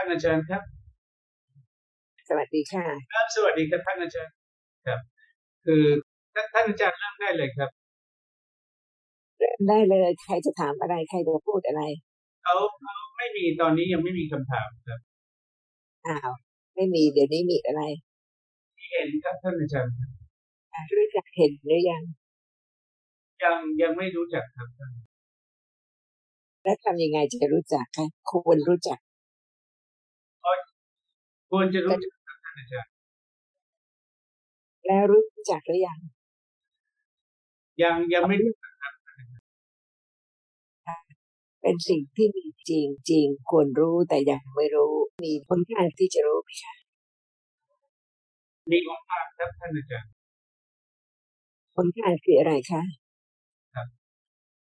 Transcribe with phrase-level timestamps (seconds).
[0.00, 0.62] ท่านอาจารย์ครับ
[2.28, 4.34] สวัสดีค่ะ ครับ สวัสดีครับท่านอาจารย์
[4.86, 5.00] ครับ
[5.64, 5.84] คือ
[6.34, 7.70] ท่านท่านอาจารย์เริ่มได้เลยครับ
[9.68, 11.82] ได้เลยใครจะถามอะไรใครจะพูดอะไร
[12.44, 15.00] เขาเขาไม่มีตอนนี้ยังไม่มีคำถามครับ
[16.06, 16.32] อ้าว
[16.74, 17.82] ไม่มีเดี๋ยวนี้มีอะไร
[18.76, 20.10] ที่เห็นครับท่านอาจารย์ครับ
[20.72, 22.02] อะรู้จักเห็นหรือยัง
[23.42, 24.92] ยังยังไม่รู้จักครับท่าน
[26.64, 28.98] แล้วทำยังไงจะรู้จักคะควรรู้จัก
[31.50, 32.92] ควรจะรู้จักครับท่านอาจารย์
[34.86, 35.98] แล้วรู้จักหรือยัง
[37.82, 38.72] ยังยังไม่รู้จัก
[41.62, 46.74] เป็นสิ่งที่มีจริงจริงควรรู้แต่ยังไม่รู้ มีคนทางที่จะรู้ไหมคะ
[48.70, 50.10] มีของทางครับท่านอาจารย์
[51.76, 52.82] คนทางคืออะไรคะ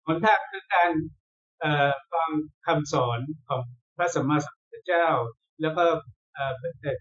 [0.04, 0.92] ของทางคือการ
[1.60, 2.30] เอ่อฟัง
[2.66, 3.62] คำสอนของ
[3.96, 5.06] พระสัมมาสัมพุทธเจ้า
[5.62, 5.98] แล้วก็เอ่อ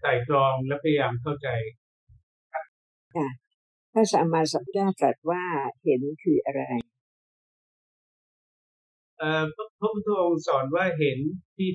[0.02, 1.48] ไต่ตรองและพยายามเข้าใจ
[3.92, 5.42] พระสัมมาสัมพุทธเจ้าตรัสว่า
[5.84, 6.62] เห็นคืออะไร
[9.18, 11.18] เอ่อพระพระพุทธองค์สอนว่าเห็น
[11.56, 11.68] ที่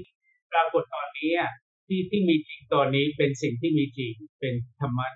[0.52, 1.52] ปรากฏตอนนี้อะ
[1.88, 5.08] ที่ที่มีจริงตอนนี้เป็นสิ่งที่มีจริงเป็นธรรมะ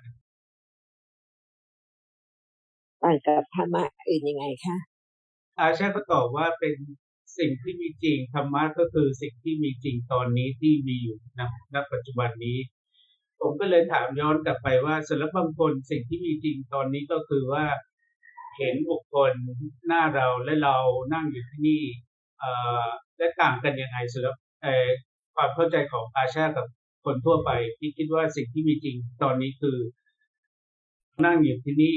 [3.02, 4.76] ต่างกับธรรมะอื่นยังไงคะ
[5.60, 6.74] อาชาก็ตอบว่าเป็น
[7.38, 12.58] สิ่งที่มีจริงธรรมะก็คือสิ่งที่มีจริงตอนนี้ที่มีอยู่นะณปัจจุบันนี้
[13.40, 17.64] ผมก็เลยถามย้อนกลับไปว่าสำหรับบางคนสิ่งที่มีจริงตอนนี้ก็คือว่า
[18.58, 19.32] เห็นบุคคล
[19.86, 20.76] หน้าเราและเรา
[21.14, 21.82] นั่งอยู่ที่นี่
[22.38, 22.50] เอ่
[22.84, 22.86] อ
[23.18, 24.36] และต่างกันยังไงสำหรับ
[25.34, 26.66] ความเข้าใจของอาชากับ
[27.04, 29.76] คนทั่วไป ที่คิดว่าสิ่งที่มีจริงตอนนี้คือ
[31.24, 31.96] นั่งอยู่ที่นี่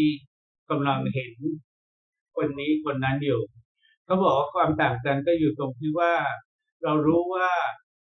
[0.70, 1.34] กำลังเห็น
[2.36, 3.42] คนนี้คนนั้นอยู่
[4.08, 6.14] เขาบอกว่าความต่างกันก็อยู่ตรงที่ว่า
[6.84, 7.50] เรารู้ว่า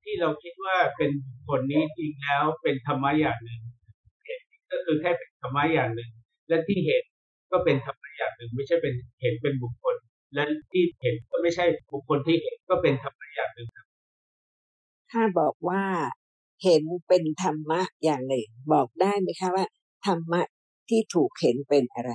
[0.05, 3.61] ที่เราคิดว่าเป็นบุคคลนี้จริงแล้วเป็นธรรมะอย่างหนึ่ง
[4.27, 6.11] เห็นก็คือแค่เป็นธรรมะอย่างหนึ่ง
[6.49, 7.03] และที่เห็น
[7.53, 9.97] ก็เป็นธรรมะอย่างหนึ่ง ไม่ใช่เป็นเห็นเป็นบุคคล
[10.35, 13.87] และที่เห็นก็ไม่ใช่บุคคลที่เห็นก็เป็นธรรมะอย่างหนึ่งครับ
[15.11, 15.83] ถ้าบอกว่า
[16.65, 19.67] เห็นเป็นธรรมะอย่างหนึ่ง บอกได้ไหมคะว่า
[20.07, 20.43] ธรรมะ
[20.89, 22.13] ที่ถูกเห็นเป็นอะไร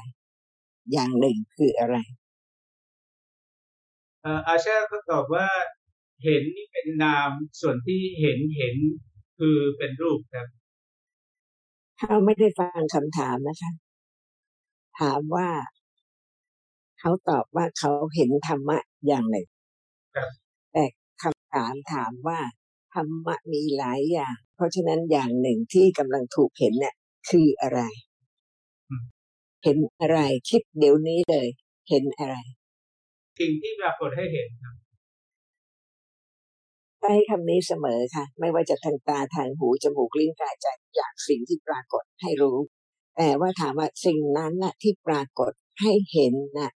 [0.94, 1.98] อย่างหนึ่งคืออะไร
[4.26, 5.48] อ่ออาชาก็ตอบว่า
[6.24, 7.30] เห็นนี่เป็นนาม
[7.62, 8.76] ส่วนที่เห็นเห็น
[9.38, 10.48] คือเป็นรูปครับ
[12.00, 13.72] เขาไม่ได้ฟังคำถามนะคะ
[15.00, 15.50] ถามว่า
[17.00, 18.78] เขาตอบว่าเขาเห็นธรรมะ
[19.08, 19.48] อย่างหนึ่ง
[20.16, 20.30] ครับ
[20.74, 20.86] แต่
[21.24, 22.40] คำถามถามว่า
[22.94, 26.96] ธรรมะมีหลายอย่าง เพราะฉะนั้นอย่างหนึ่งที่กำลังถูกเห็นเนี่ย
[27.30, 27.82] คืออะไร
[29.64, 30.20] เห็นอะไร
[30.50, 31.48] คิดเดี๋ยวนี้เลย
[31.90, 32.36] เห็นอะไร
[33.40, 34.76] สิ่งที่ปรากฏให้เห็นครับ
[37.02, 42.58] ใช้คำนี้เสมอค่ะ ไม่ว่าจะทางตาทางหูจมูกลิ้นกายใจอย่างสิ่งที่ปรากฏให้รู้
[43.18, 45.52] แต่ว่าถามว่าสิ่งนั้นน่ะ ที่ปรากฏ
[45.82, 46.72] ให้เห็นน่ะ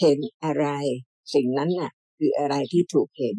[0.00, 0.66] เห็นอะไร
[1.34, 3.36] สิ่งนั้นน่ะ คืออะไรที่ถูกเห็น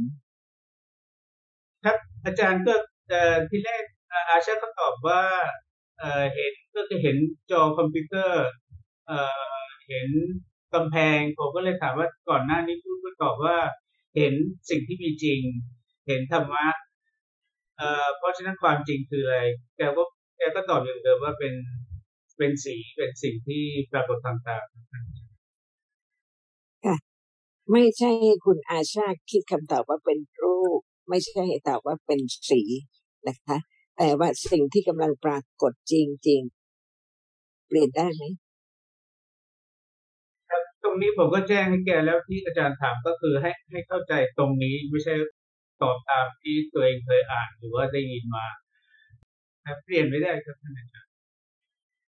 [1.84, 2.74] ครับ อาจารย์ก็
[3.10, 5.22] เอ่อที่แรกอ่าอาชาก็ตอบว่า
[5.98, 7.18] เอ่อเห็นก็คือเห็น
[7.52, 8.44] จอคอมพิวเตอร์
[9.08, 9.20] เอ่
[9.58, 10.10] อเห็น
[10.76, 13.58] กำแพงผมก็เลยถามว่าก่อนหน้านี้พูดก็ตอบว่า
[14.16, 14.34] เห็น
[14.70, 15.40] สิ่งที่มีจริง
[16.08, 16.66] เห็นธรรมะ
[17.78, 19.40] เอ่อเพราะฉะนั้นความจริงคืออะไร
[19.78, 20.04] แกก็
[20.38, 21.54] แกก็ตอบอย่างเดิมว่าเป็น
[22.38, 24.58] เป็นสีเป็นสิ่งที่ปรากฏทางตา
[27.72, 28.12] ไม่ใช่
[28.46, 30.80] คุณอาชาคิดคำตอบว่าเป็นรูป
[31.10, 32.20] ไม่ใช่ให้ตอบว่าเป็น
[32.50, 32.62] สี
[33.28, 33.58] นะคะ
[33.98, 35.94] แต่ว่าสิ่งที่กำลังปรากฏจ
[36.28, 36.42] ริง
[37.06, 38.24] ๆ เปลี่ยนได้ไหม
[40.94, 45.16] รับตรงนี้ผมก็แจ้งให้แกแล้วที่อาจารย์ถามก็คือให้ให้เข้าใจตรงนี้ไม่ใช่
[45.82, 48.46] ตอบตามที่ตัวเองเคยอ่านหรือว่าได้ยินมา
[49.66, 51.12] ครับเปลี่ยนไม่ได้ครับท่านอาจารย์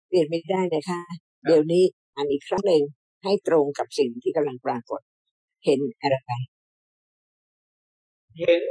[0.08, 1.00] เปลี่ยนไม่ได้นะคะ
[1.44, 1.84] เดี๋ยวนี้
[2.14, 2.82] อ่านอีกครั้งหนึ่ง
[3.24, 5.00] ให้ตรงกับสิ่งที่กำลังปรากฏ
[5.64, 6.16] เห็นอะไร
[8.38, 8.62] เห็น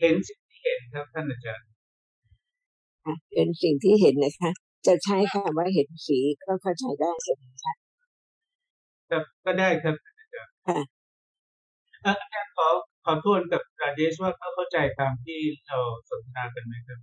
[0.00, 1.68] เห็นสิ่งที่เห็นครับท่านอาจารย์
[3.04, 4.50] คะเป็นสิ่งที่เห็นนะคะ
[4.86, 7.74] จะใช้คำว่าเห็นสีก็เข้าใจได้ใช่ไหมคะ
[9.10, 10.80] ครับก็ได้ครับท่านอาจารย์ค่ะ
[12.02, 12.68] เอ่ออาจารย์ขอ
[13.04, 16.98] ขอทวนกับราเจชว่าเขาเข้าใจตามที่เราสนทนากันไหมครับ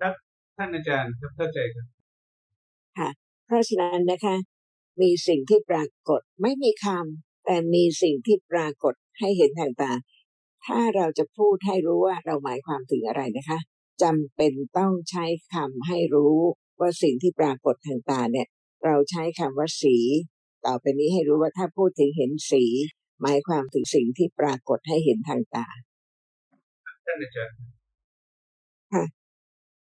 [0.00, 0.14] ครับ
[0.56, 1.86] ท่านอาจารย์ครับเข้าใจครับ
[3.46, 4.36] เพราะฉะนั้นนะคะ
[5.00, 9.92] มีสิ่งที่ปรากฏไม่มีคำแต่มีสิ่งที่ปรากฏให้เห็นทางตา
[10.66, 13.58] ถ้าเราจะพูดให้รู้ว่าเราหมายความถึงอะไรนะคะ
[14.02, 16.36] จำเป็นต้องใช้คำให้รู้
[16.80, 18.46] ว่าสิ่งที่ปรากฏทางตาเนี่ย
[18.84, 19.96] เราใช้คำว่าสี
[20.66, 22.64] ต่อไปนี้ให้รู้ว่าถ้าพูดถึงเห็นสี
[23.20, 25.66] หมายความถึงสิ่งที่ปรากฏให้เห็นทางตา
[27.06, 27.58] ท่านอาจารย์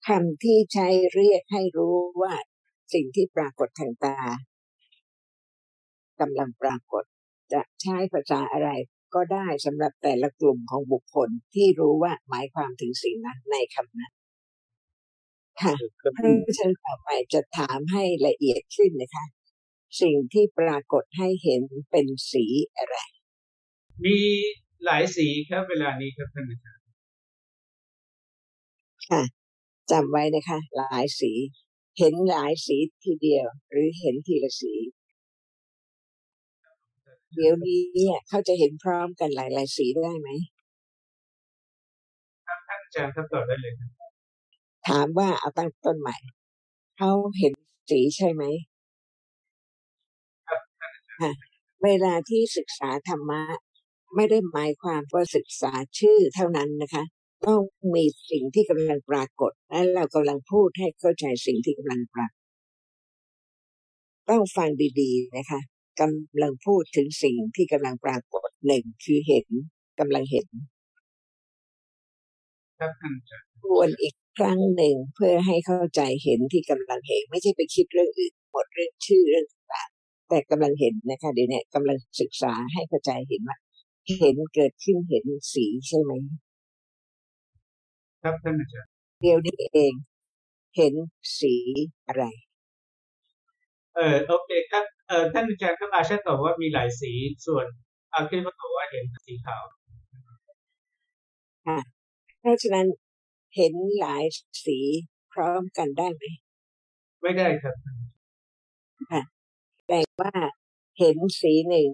[0.07, 2.35] คำที่ใช้เรียกให้รู้ว่า
[2.95, 4.19] สิ่งที่ปรากฏทางตา
[6.21, 7.05] กำลังปรากฏ
[7.53, 8.71] จะใช้ภาษาอะไร
[9.15, 14.13] ก็ได้สำหรับแต่ละกลุ่มของบุคคลที่รู้ว่าหมายความถึงสิ่งนั้นในคำนั้น
[15.63, 19.25] ค่ะครับเพราะฉะนั้นต่อไปจะถามให้ละเอียดขึ้นนะคะ
[20.01, 22.45] สิ่งที่ปรากฏให้เห็นเป็นสี
[22.77, 22.97] อะไร
[24.05, 24.19] มี
[24.85, 26.85] หลายสีครับเวลานี้ครับท่านอาจารย์
[29.11, 29.23] ค่ะ
[29.91, 31.33] จำไว้นะคะ หลายสี
[31.99, 34.75] เห็นหลายสีทีเดียว หรือเห็นทีละสี
[37.35, 40.29] เดี๋ยวนี้เนี่ยเขาจะเห็นพร้อมกันหลายหลายๆสีได้ไหม
[42.47, 43.91] ท่านอาจารย์ครับตอบได้เลยครับ
[44.89, 46.17] ถามว่าเอาตั้งต้นใหม่
[46.99, 47.53] เขาเห็น
[47.91, 48.45] สีใช่ไหม
[51.21, 51.33] ค่ะ
[51.85, 53.43] เวลาที่ศึกษาธรรมะ
[54.15, 57.05] ไม่ได้หมายความว่าศึกษาชื่อเท่านั้นนะคะ
[57.47, 57.61] ต้อง
[57.95, 62.45] มีสิ่งที่กำลังปรากฏ และเรากำลังพูดให้เข้าใจสิ่งที่กำลังปรากฏ
[64.31, 64.69] ต้องฟัง
[65.01, 65.61] ดีๆนะคะ
[66.01, 69.47] กำลังพูดถึงสิ่งที่กำลังปรากฏหนึ่งคือเห็น
[70.01, 70.49] กำลังเห็น
[72.79, 79.89] ครับท่านอาจารย์ทวนอีกครั้งหนึ่งเพื่อให้เข้าใจเห็นที่กำลังเห็น ไม่ใช่ไปคิดเรื่องอื่นหมดเรื่องชื่อเรื่องต่าง
[80.29, 83.59] แต่กำลังเห็นนะคะเดี๋ยวนี้กำลังศึกษาให้เข้าใจเห็นว่า
[84.21, 85.25] เห็นเกิดขึ้นเห็น
[85.55, 86.13] สีใช่ไหม
[88.23, 88.91] ครับท่านอาจารย์
[89.23, 89.93] เดี๋ยวนี้เอง
[90.77, 90.95] เห็น
[91.41, 91.55] สี
[92.09, 92.25] อะไร
[93.97, 97.13] เออโอเคครับเออท่านอาจารย์ครับอาชาตอบว่ามีหลายสี
[97.47, 97.67] ส่วน
[98.15, 99.65] อาคิดก็ตอบว่าเห็นสีขาว
[102.41, 102.87] เพราะฉะนั้น
[103.57, 104.25] เห็นหลาย
[104.67, 104.79] สี
[105.33, 106.25] พร้อมกันได้ไหม
[107.23, 107.77] ไม่ได้ครับ
[109.87, 110.35] แปลว่า
[110.99, 111.89] เห็นสีหนึ่ง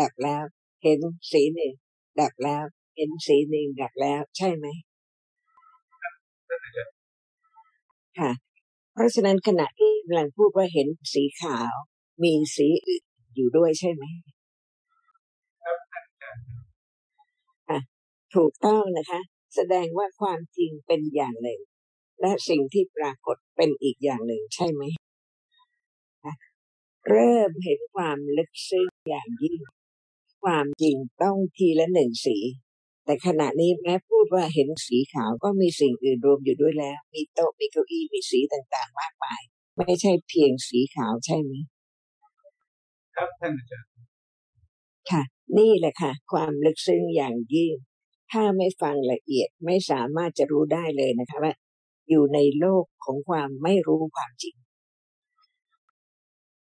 [0.00, 0.44] ดับแล้ว
[0.82, 1.00] เห็น
[1.30, 1.72] สีหนึ่ง
[2.20, 2.64] ดับแล้ว
[2.96, 4.66] เห็นสีหนึ่งดับแล้ว ใช่ไหม
[6.48, 6.94] ท่านอาจารย์
[8.18, 8.30] ค่ะ
[8.92, 11.72] เพราะฉะนั้นขณะที่กำลังพูดว่าเห็นสีขาว
[12.22, 13.04] มีสีอื่น
[13.34, 14.04] อยู่ด้วยใช่ไหม
[15.62, 17.86] ครับท่านอาจารย์
[18.34, 19.20] ถูกต้องนะคะ
[19.54, 21.60] แสดงว่าความจริงเป็นอย่างหนึ่ง
[22.20, 25.09] และสิ่งที่ปรากฏเป็นอีกอย่างหนึ่งใช่ไหมคะ
[27.08, 29.60] เริ่มเห็นความลึกซึ้งอย่างยิ่ง
[30.44, 32.36] ความจริงต้องทีละหนึ่งสี
[33.04, 39.40] แต่ขณะนี้แม้พูดว่าเห็นสีขาวก็มีสิ่งอื่นรวมอยู่ด้วยแล้ว มีโต๊ะมีเก้าอี้มีสีต่างๆ มากมาย
[39.78, 41.52] ไม่ใช่เพียงสีขาวใช่ไหม
[43.16, 43.90] ครับท่านอาจารย์
[45.10, 45.22] ค่ะ
[45.58, 47.72] นี่แหละค่ะ ความลึกซึ้งอย่างยิ่ง
[48.32, 51.54] ถ้าไม่ฟังละเอียดไม่สามารถจะรู้ได้เลยนะคะว่า
[52.08, 54.54] อยู่ในโลกของความไม่รู้ความจริง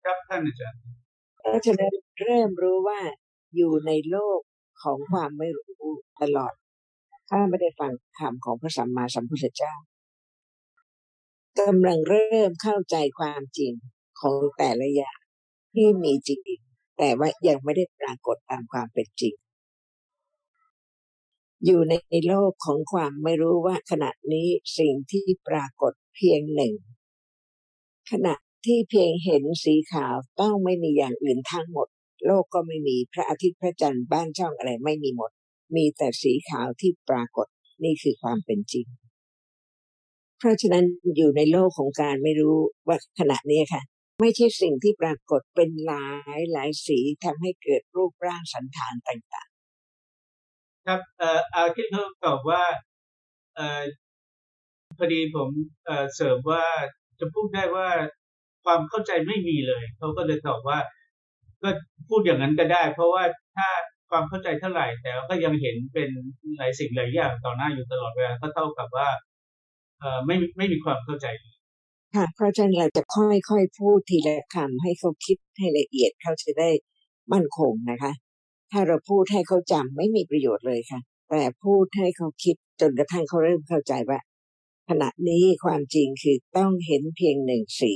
[0.06, 0.80] ครับท่านอาจารย์
[1.38, 3.00] เพราะฉะนั้นเริ่มรู้ว่า
[3.56, 4.40] อยู่ในโลก
[4.82, 5.86] ของความไม่รู้
[6.22, 6.54] ตลอด
[7.30, 9.74] ถ้าไม่ได้ฟังคำของพระสัมมาสัมพุทธเจ้า
[11.60, 13.72] กำลังเริ่มเข้าใจความจริง
[14.20, 15.18] ของแต่ละอย่าง
[15.74, 16.60] ที่มีจริง
[16.98, 19.34] แต่ว่ายังไม่ได้ปรากฏตามความเป็นจริง
[21.64, 21.94] อยู่ใน
[22.26, 24.48] โลกของความไม่รู้ว่าขณะนี้
[24.78, 26.74] สิ่งที่ปรากฏเพียงหนึ่ง
[28.10, 28.34] ขณะ
[28.66, 31.88] ที่เพียงเห็นสีขาวต้องไม่มีอย่างอื่นทั้งหมด
[32.26, 35.30] โลกก็ไม่มีพระอาทิตย์พระจันทร์บ้านช่องอะไรไม่มีหมด
[35.76, 37.46] มีแต่สีขาวที่ปรากฏ
[37.84, 38.86] นี่คือความเป็นจริง
[40.38, 40.84] เพราะฉะนั้น
[41.16, 42.56] อยู่ในโลกของการไม่รู้
[42.88, 43.82] ว่าขณะนี้ค่ะ
[44.20, 52.62] ไม่ใช่สิ่งที่ปรากฏเป็นหลายหลายสีทำให้เกิดรูปร่างสันฐานต่างๆ ครับเอ่ออาคิดเขาตอบว่า
[53.56, 53.82] เอ่อ
[54.98, 55.50] พอดีผม
[55.86, 56.64] เอ่อเสริมว่า
[57.18, 57.88] จะพูดได้ว่า
[58.66, 60.78] ความเข้าใจไม่มีเลย เขาก็เลยตอบว่า
[61.62, 61.70] ก็
[62.08, 63.24] พูดอย่างนั้นก็ได้ เพราะว่า
[63.56, 63.68] ถ้า
[64.10, 66.08] ความเข้าใจเท่าไหร่ แต่ก็ยังเห็นเป็น
[66.58, 69.08] หลายสิ่งหลายอย่างต่อหน้าอยู่ตลอดเวลาก็เท่ากับว่า
[70.00, 71.26] เอ่อไม่ไม่มีความเข้าใจ
[72.14, 76.70] ค่ะเพราะฉะนั้นเราจะค่อยๆพูดทีละคำให้เขาคิดให้ละเอียดเขาจะได้
[77.32, 78.12] มั่นคงนะคะ
[78.72, 84.18] ถ้าเราพูดให้เขาจำไม่มีประโยชน์เลยค่ะ แต่พูดให้เขาคิดจนกระทั่งเขาเริ่มเข้าใจว่า
[84.88, 87.94] ขณะนี้ความจริงคือต้องเห็นเพียงหนึ่งสี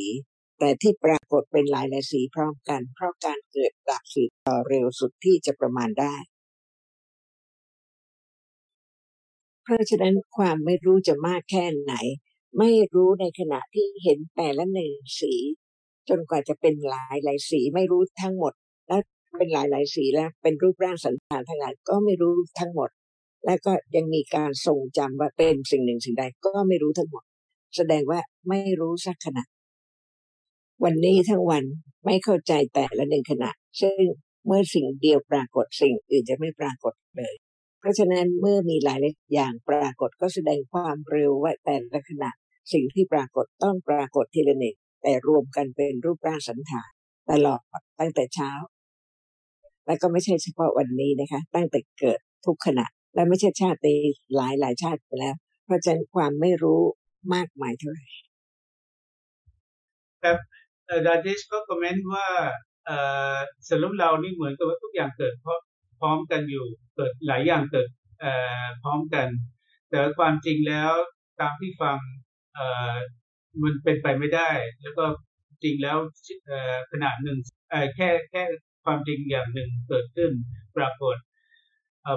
[0.61, 6.15] แต่ที่ปรากฏเป็นหลายหลายสีพร้อมกัน เพราะการเกิดดับสืบต่อเร็วสุดที่จะประมาณได้
[9.63, 11.95] เพราะฉะนั้นความไม่รู้จะมากแค่ไหน
[12.59, 15.33] ไม่รู้ในขณะที่เห็นแต่ละหนึ่งสี
[16.09, 18.53] จนกว่าจะเป็นหลายหลายสีไม่รู้ทั้งหมด
[18.89, 19.01] แล้ว
[19.39, 22.91] เป็นหลายหลายสีแล้วเป็นรูปร่างสันฐานทั้งหลายก็ไม่รู้ทั้งหมด
[23.45, 27.25] และก็ยังมีการทรงจำว่าเป็นสิ่งหนึ่งสิ่งใดก็ไม่รู้ทั้งหมด
[27.77, 29.45] แสดงว่าไม่รู้สักขณะ
[30.85, 31.65] วันนี้ทั้งวัน
[32.05, 34.03] ไม่เข้าใจแต่ละหนึ่งขณะ ซึ่ง
[34.47, 37.35] เมื่อสิ่งเดียวปรากฏสิ่งอื่นจะไม่ปรากฏเลย
[37.81, 38.99] เพราะฉะนั้นเมื่อมีหลาย
[39.35, 42.31] อย่างปรากฏก็แสดงความเร็วว่าแต่ละขณะ
[42.73, 46.91] สิ่งที่ปรากฏต้องปรากฏทีละหนึ่งแต่รวมกันเป็นรูปร่างสันฐาน
[47.31, 47.61] ตลอด
[48.01, 48.51] ตั้งแต่เช้า
[49.87, 53.79] และก็ไม่ใช่เฉพาะวันนี้นะคะ ตั้งแต่เกิดทุกขณะ และไม่ใช่ชาติ
[54.37, 55.35] หลายหลายชาติไปแล้ว
[55.65, 56.81] เพราะฉะนั้นความไม่รู้
[57.35, 58.07] มากมายเท่าไหร่
[60.23, 60.39] ครับ
[61.07, 62.27] ดาจิสก็คอมเมนต์ว่า
[63.69, 65.35] สรุปเรานี่เหมือนกับว่าทุกอย่างเกิด
[66.01, 66.67] พร้อมกันอยู่
[66.97, 67.89] เกิดหลายอย่างเกิด
[68.83, 69.29] พร้อมกัน
[69.91, 70.93] แต่ความจริงแล้ว
[71.41, 71.99] ตามที่ฟัง
[73.63, 74.51] มันเป็นไปไม่ได้
[74.83, 75.05] แล้วก็
[75.63, 75.99] จริงแล้ว
[76.93, 77.39] ขนาดหนึ่ง
[77.97, 78.43] แค่แค่
[78.85, 80.31] ความจริงอย่างหนึ่งเกิดขึ้น
[80.77, 81.17] ปรากฏ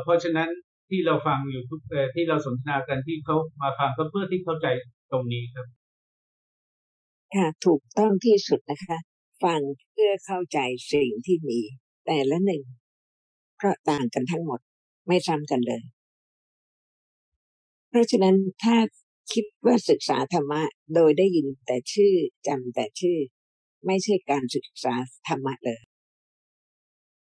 [0.03, 0.49] เพราะฉะนั้น
[0.89, 1.63] ที่เราฟังอยู่
[2.15, 4.67] ที่เราสนทนากันที่เขามาฟังก็เพื่อที่เข้าใจ
[5.11, 5.67] ตรงนี้ครับ
[7.35, 8.97] ค่ะ ถูกต้องที่สุดนะคะ
[9.43, 9.61] ฟัง
[9.91, 10.59] เพื่อเข้าใจ
[10.93, 11.59] สิ่งที่มี
[12.05, 12.63] แต่ละหนึ่ง
[13.57, 14.59] เพราะต่างกันทั้งหมด
[15.07, 15.83] ไม่ซ้ำกันเลย
[17.89, 18.77] เพราะฉะนั้นถ้า
[19.33, 20.61] คิดว่าศึกษาธรรมะ
[20.95, 22.13] โดยได้ยินแต่ชื่อ
[22.47, 23.19] จำแต่ชื่อ
[23.85, 24.93] ไม่ใช่การศึกษา
[25.27, 25.81] ธรรมะเลย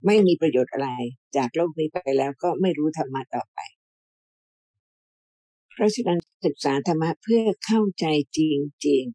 [0.05, 0.89] ไม่มีประโยชน์อะไร
[1.37, 3.59] จากโลกนี้ไปแล้วก็ไม่รู้ธรรมะต่อไป
[5.71, 8.05] เพราะฉะนั้นศึกษาธรรมะเพื่อเข้าใจ
[8.37, 9.05] จริง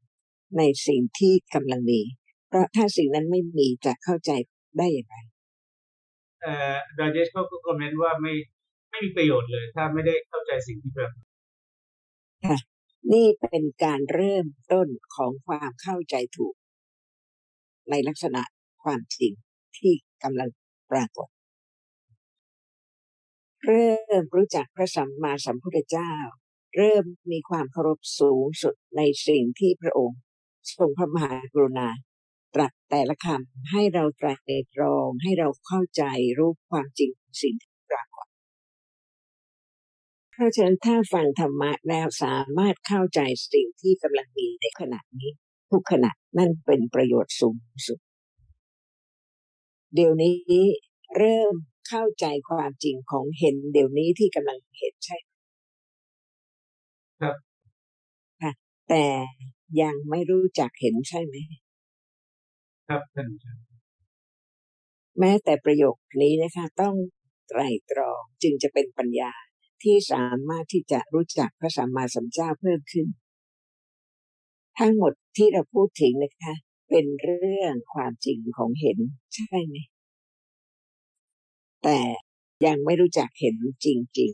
[0.58, 2.00] ในสิ่งที่กำลังมี
[2.48, 4.30] เพราะถ้าสิ่งนั้นไม่มีจะเข้าใจ
[4.78, 5.16] ได้อย่างไร
[6.40, 8.32] เอ่อดาเจสก็คอมเมนต์ว่าไม่
[8.90, 11.12] ไม่มีประโยชน์เลย ถ้าไม่ได้เข้าใจสิ่งที่แบบ
[12.46, 12.58] ค่ะ
[13.12, 16.54] นี่เป็นการเริ่มต้นของความเข้าใจถูก
[17.90, 18.42] ในลักษณะ
[18.84, 19.32] ความจริง
[19.78, 19.92] ที่
[20.22, 20.50] กำลัง
[20.90, 21.28] ปรากฏ
[23.66, 26.12] เริ่มรู้จักพระสัมมาสัมพุทธเจ้า
[26.76, 30.20] เริ่มมีความเคารพสูงสุดในสิ่งที่พระองค์
[30.76, 31.88] ทรงพระมหากรุณา
[32.54, 34.38] ตรัสแต่ละคำให้เราตรัส
[34.74, 36.04] ตรองให้เราเข้าใจ
[36.38, 37.10] รู้ความจริง
[37.42, 38.26] สิ่งที่ปรากฏ
[40.32, 43.20] เพราะฉะนั้นถ้าฟังธรรมะแล้วสามารถเข้าใจ
[43.52, 45.30] สิ่งที่กำลังมีในขณะนี้
[45.70, 47.98] ทุกขณะนั่นเป็นประโยชน์สูงสุด
[49.94, 50.36] เดี๋ยวนี้
[51.18, 51.54] เริ่ม
[51.88, 55.18] เข้าใจความจริงของเห็นเดี๋ยวนี้ที่กำลังเห็นใช่
[57.20, 57.36] ครับ
[58.42, 58.52] ค่ะ
[58.88, 59.04] แต่
[59.80, 61.36] ยังไม่รู้จักเห็นใช่ไหม
[62.88, 63.28] ครับท่าน
[65.18, 66.94] แม้แต่ประโยคนี้นะคะ ต้อง
[67.48, 67.60] ไตร
[67.90, 69.32] ตรองจึงจะเป็นปัญญา
[69.82, 73.06] ที่สามารถที่จะรู้จักพระสัมมาสัมพุทธเจ้าเพิ่มขึ้น
[74.78, 76.54] ทั้งหมดที่เราพูดถึงนะคะ
[76.88, 78.98] เป็นเรื่องความจริงของเห็น
[79.34, 79.76] ใช่ไหม
[81.82, 81.98] แต่
[82.66, 84.32] ยังไม่รู้จักเห็นจริงจริง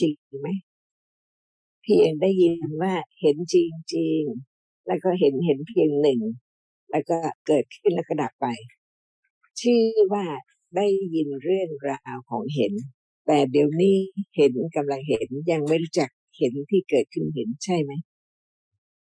[0.00, 0.48] จริงไหม
[1.82, 4.22] เพียงได้ยินว่าเห็นจริงจริง
[4.86, 6.20] แล้วก็เห็นเห็นเพียงหนึ่ง
[6.90, 8.46] แล้วก็เกิดขึ้นแล้วก็ดับไป
[9.60, 10.24] ชื่อว่า
[10.76, 12.72] ได้ยินเรื่องราวของเห็น
[13.26, 13.96] แต่เดี๋ยวนี้
[14.36, 17.92] เห็นกำลังเห็นยังไม่รู้จักเห็นที่เกิดขึ้นเห็นใช่ไหม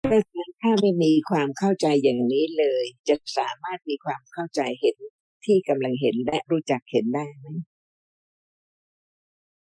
[0.01, 0.19] เพรา
[0.61, 4.97] ถ้าไม่มีความเข้าใจอย่างนี้เลย จะสามารถมีความเข้าใจเห็น
[5.45, 7.45] ที่กำลังเห็นและรู้จักเห็นได้ไหม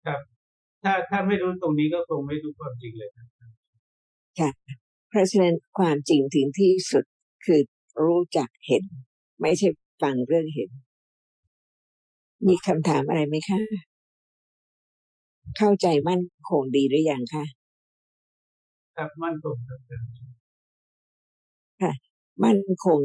[0.06, 0.37] ครับ
[0.88, 3.28] ถ้าถ้าไม่รู้ตรงนี้ก็คงไม่รู้ความจริงเลยครับ
[4.38, 4.50] ค่ะ
[5.08, 7.04] เพราะฉะนั้นความจริงถึงที่สุด
[7.44, 7.60] คือ
[8.04, 8.84] รู้จักเห็น
[9.40, 9.68] ไม่ใช่
[10.02, 10.70] ฟังเรื่องเห็น
[12.46, 13.60] มีคำถามอะไรไหมคะ
[15.56, 17.44] เข้าใจมั่นคงดีหรือยังคะ
[18.96, 19.80] ครับมั่นคงครับ
[21.82, 21.92] ค่ะ
[22.44, 23.00] มั่นคง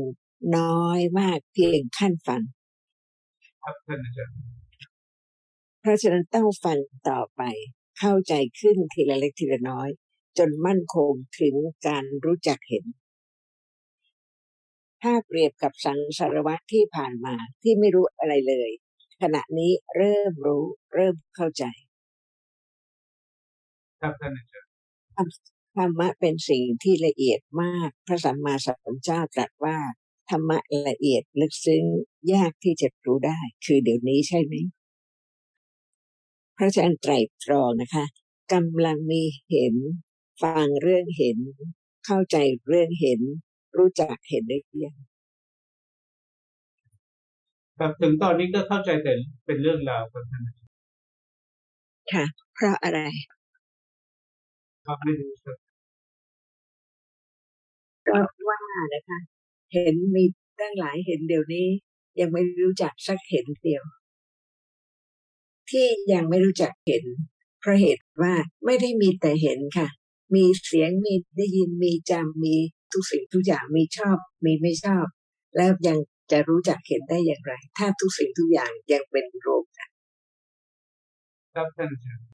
[0.57, 2.41] น้อยมากเพียงขั้นฟัง
[3.63, 4.62] ครับท่านอาจารย์
[5.83, 7.41] เพราะฉะนั้นต้องฟังต่อไป
[7.99, 9.89] เข้าใจขึ้นทีละเล็กทีละน้อย
[10.37, 11.55] จนมั่นคงถึง
[11.87, 12.85] การรู้จักเห็น
[15.01, 18.69] ถ้าเปรียบกับสังสารวัตที่ผ่านมาที่ไม่รู้อะไรเลย
[19.21, 20.63] ขณะนี้เริ่มรู้
[20.93, 21.63] เริ่มเข้าใจ
[24.01, 24.69] ครับท่านอาจารย์
[25.75, 29.77] ธรรมะเป็นสิ่งที่ละเอียดมาก พระสัมมาสัมพุทธเจ้าตรัสว่า
[30.29, 30.57] ธรรมะ
[30.89, 31.83] ละเอียดลึกซึ้ง
[32.33, 34.53] ยากที่จะรู้ได้ คือเดี๋ยวนี้ใช่ไหม
[36.57, 38.05] พระอาจารย์ไตรตรองนะคะ
[38.53, 39.75] กำลังมีเห็น
[40.41, 41.37] ฟังเรื่องเห็น
[42.05, 43.21] เข้าใจเรื่องเห็น
[43.77, 44.97] รู้จักเห็นได้ยัง
[47.79, 49.13] ครับถึงตอนนี้ก็เข้าใจแต่
[49.45, 50.43] เป็นเรื่องราวครับท่าน
[52.13, 52.99] ค่ะ เพราะอะไร
[54.85, 55.57] ครับไม่รู้ครับ
[58.07, 58.17] ก็
[58.49, 58.59] ว่า
[58.93, 59.19] นะคะ
[59.73, 60.25] เห็นมี
[60.59, 61.67] ตั้งหลายเห็นเดี๋ยวนี้
[62.19, 63.83] ยังไม่รู้จักสักเห็นเดียว
[65.73, 67.03] ที่ยังไม่รู้จักเห็น
[67.59, 68.33] เพราะเหตุว่า
[68.65, 69.87] ไม่ได้มีแต่เห็นค่ะ
[70.35, 72.55] มีเสียงมีได้ยินมีจำมี
[72.91, 75.05] ทุกสิ่งทุกอย่างมีชอบ มีไม่ชอบ
[75.55, 75.97] แล้วยัง
[76.31, 79.63] จะรู้จักเห็นได้อย่างไร ถ้าทุกสิ่งทุกอย่างยังเป็นรูป
[81.55, 82.25] ครับท่านอาจารย์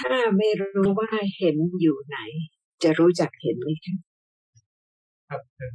[0.00, 2.18] ถ้าไม่รู้ว่าเห็นอยู่ไหน
[2.82, 3.96] จะรู้จักเห็นไหมคะ
[5.28, 5.72] ครับท่าน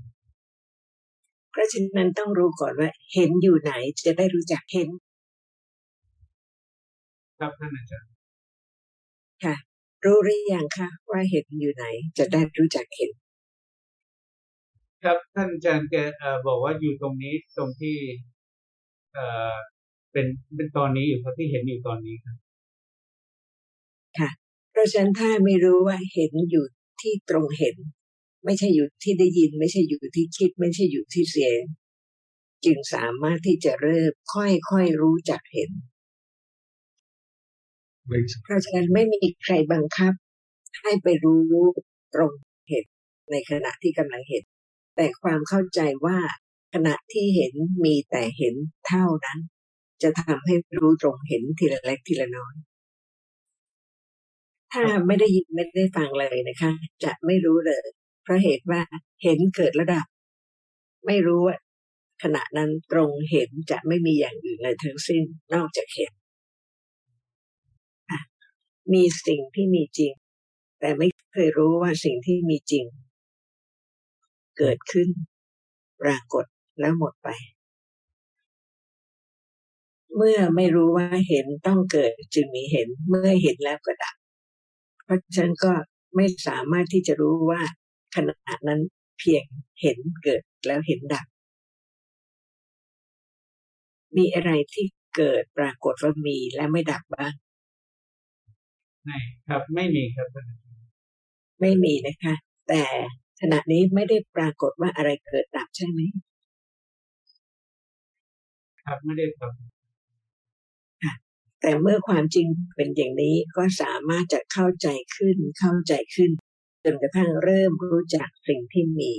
[1.51, 3.71] เพราะฉะนั้นต้องรู้ก่อนว่า เห็นอยู่ไหน
[4.05, 4.89] จะได้รู้จักเห็น
[7.41, 8.11] ครับท่านอาจารย์
[9.43, 9.55] ค่ะ
[10.03, 11.85] รู้หรือยังคะว่าเห็นอยู่ไหน
[12.17, 13.11] จะได้รู้จักเห็น
[15.03, 17.97] ครับท่านอาจารย์แกเอ่อบอกว่าอยู่ตรงนี้ตรงที่
[19.13, 19.55] เอ่อ
[20.11, 22.37] เป็นเป็นตอนนี้อยู่ครับที่เห็นอยู่ตอนนี้ครับ
[24.71, 26.65] เพราะฉะนั้นถ้าไม่รู้ว่าเห็นอยู่
[27.01, 27.75] ที่ตรงเห็น
[28.45, 31.61] ไม่ใช่อยู่ที่ได้ยิน ไม่ใช่อยู่ที่คิด ไม่ใช่อยู่ที่เสียง
[32.65, 35.71] จึงสามารถที่จะเริ่มค่อยๆรู้จักเห็น
[38.43, 40.13] เพราะฉะนั้นไม่มีใครบังคับ
[40.79, 41.43] ให้ไปรู้
[42.13, 42.31] ตรง
[42.69, 42.85] เห็น
[43.31, 44.43] ในขณะที่กำลังเห็น
[44.95, 46.19] แต่ความเข้าใจว่า
[46.73, 47.53] ขณะที่เห็น
[47.85, 48.55] มีแต่เห็น
[48.87, 49.39] เท่านั้น
[50.03, 52.55] จะทำให้รู้ตรงเห็นทีละเล็กทีละน้อย
[54.73, 56.71] ถ้าไม่ได้ยินไม่ได้ฟังเลยนะคะ
[57.03, 57.85] จะไม่รู้เลย
[58.23, 58.81] เพราะเหตุว่า
[59.23, 60.05] เห็นเกิดระดับ
[61.07, 61.57] ไม่รู้ว่า
[62.23, 66.11] ขณะนั้นตรงเห็นจะไม่มีอย่างอื่นเลยทั้งสิ้นนอกจากเห็น
[68.93, 70.13] มีสิ่งที่มีจริง
[70.79, 72.85] แต่ไม่เคยรู้ว่าสิ่งที่มีจริง
[74.57, 75.09] เกิดขึ้น
[76.01, 76.45] ปรากฏ
[76.79, 77.29] แล้วหมดไป
[80.15, 84.15] เมื่อไม่รู้ว่าเห็นต้องเกิดจึงมีเห็นเมื่อเห็นแล้วก็ดับ
[85.03, 85.71] เพราะฉะนั้นก็
[86.15, 87.61] ไม่สามารถที่จะรู้ว่า
[88.15, 88.81] ขณะนั้น
[89.19, 89.45] เพียง
[89.81, 91.25] เห็นเกิดแล้วเห็นดับ
[94.17, 94.85] มีอะไรที่
[95.17, 97.33] เกิดปรากฏว่ามีและไม่ดับบ้าง
[99.03, 99.17] ไม่
[99.47, 100.87] ครับไม่มีครับท่านอาจารย์
[101.61, 102.33] ไม่มีนะคะ
[102.69, 102.83] แต่
[103.41, 105.99] ขณะนี้ไม่ได้ปรากฏว่าอะไรเกิดดับใช่ไหม
[108.83, 109.53] ครับไม่ได้ครับ
[111.61, 116.31] แต่เมื่อความจริงเป็นอย่างนี้ก็สามารถจะเข้าใจขึ้น เข้าใจขึ้น
[116.83, 119.11] จนกระทั่งเริ่มรู้จักสิ่งที่มี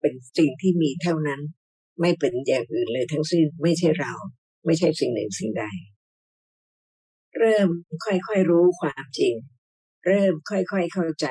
[0.00, 1.40] เป็นสิ่งที่มีเท่านั้น
[2.00, 4.12] ไม่เป็นอย่างอื่นเลยทั้งสิ้นไม่ใช่เรา
[4.66, 5.64] ไม่ใช่สิ่งหนึ่งสิ่งใด
[7.42, 7.68] เริ่ม
[8.04, 9.34] ค่อยๆรู้ความจริง
[10.06, 11.26] เริ่มค่อยๆเข้าใจ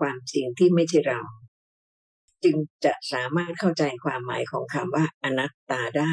[0.00, 1.20] ความจริงที่ไม่ใช่เรา
[2.44, 6.12] จึงจะสามารถเข้าใจความหมายของคำว่าอนัตตาได้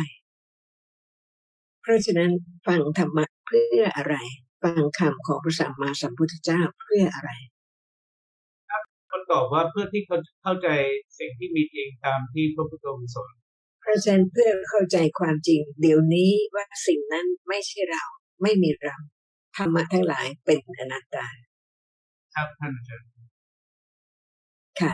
[1.82, 2.32] เพราะฉะนั้น
[2.68, 4.16] ฟังธรรมะเพื่ออะไร
[4.64, 7.32] ฟังคำของพระสัมมาสัมพุทธเจ้าเพื่ออะไร
[9.10, 10.70] คนตอบว่าเพื่อที่เขาจะเข้าใจ
[11.20, 13.34] สิ่งที่มีจริงตามที่พระพุทธองค์สอน
[13.82, 18.04] เพราะฉะนั้นเพื่อเข้าใจความจริง เดี๋ยวนี้ว่าสิ่งนั้นไม่ใช่เรา
[18.42, 19.21] ไม่มีเราธ
[19.64, 21.28] รรมะทั้งหลายเป็นอนัตตา
[22.36, 23.10] ครับท่านอาจารย์
[24.82, 24.94] ค่ะ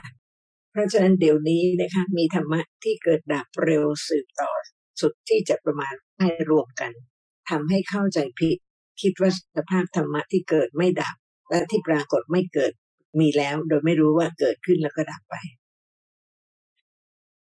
[0.71, 4.51] เพราะฉะนั้นเดี๋ยวนี้นะคะมีธรรมะที่เกิดดับเร็วสืบต่อ
[5.01, 6.91] สุดที่จะประมาณให้รวมกัน
[7.49, 8.58] ทำให้เข้าใจผิด
[9.01, 11.15] คิดว่าสภาพธรรมะที่เกิดไม่ดับ
[11.49, 12.71] และที่ปรากฏไม่เกิด
[13.19, 15.36] มีแล้ว โดยไม่รู้ว่าเกิดขึ้นแล้วก็ดับไป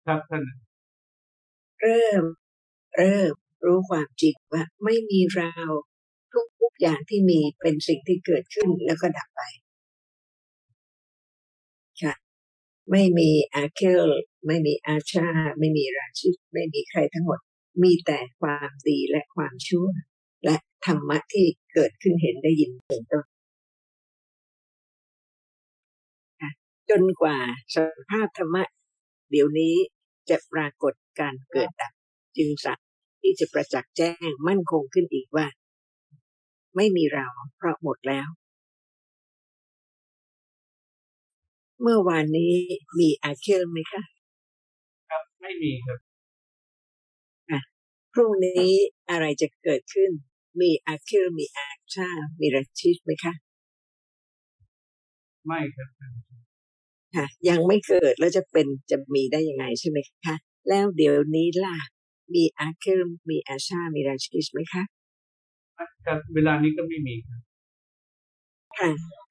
[0.07, 0.45] ครับท่าน
[1.81, 2.23] เริ่ม
[2.97, 3.33] เริ่ม
[3.65, 5.53] รู้ความจริงว่าไม่มีเรา
[6.33, 9.43] ทุกทุกอย่างที่มีเป็นสิ่งที่เกิดขึ้นแล้วก็ดับไป
[12.03, 12.15] ค่ะ
[12.91, 14.09] ไม่มีอาเคล
[14.47, 17.41] ไม่มีอาชา ไม่มีราชิตไม่มีใครทั้งหมด
[17.83, 19.89] มีแต่ความดีและความชั่ว
[20.45, 23.27] และธรรมะที่เกิดขึ้นเห็นได้ยินเป็นต้น
[26.91, 27.39] จนกว่า
[27.75, 27.77] ส
[28.11, 28.65] ภาพธรรมะ
[29.31, 29.75] เดี๋ยวนี้
[30.31, 31.93] จะปรากฏการเกิดดับ
[32.37, 35.47] จึงสามารถที่จะประจักษ์แจ้งมั่นคงขึ้นอีกว่า
[36.77, 38.29] ไม่มีเราเพราะหมดแล้ว
[41.81, 42.55] เมื่อวานนี้
[42.99, 44.03] มีอาเคลไหมคะ
[45.11, 46.01] ครับไม่มีครับ
[48.13, 48.73] พรุ่งนี้
[49.11, 50.11] อะไรจะเกิดขึ้น
[50.61, 52.09] มีอาเคลมีอาชา
[52.41, 53.35] มีราชิตไหมคะ
[55.47, 56.47] ไม่ครับท่านอาจารย์
[57.17, 60.37] ค่ะ ยังไม่เกิดแล้วจะเป็นจะมีได้ยังไงใช่ไหมคะ
[60.69, 61.79] แล้วเดี๋ยวนี้ล่ะ
[62.35, 64.83] มีอาเคลมีอาชามีราชิตไหมคะ
[66.07, 67.41] ครับเวลานี้ก็ไม่มีครับ
[68.79, 68.91] ค่ะ